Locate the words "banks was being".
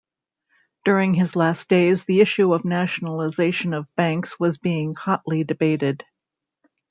3.95-4.95